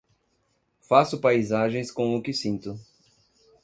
[0.79, 2.75] Faço paisagens com o que sinto.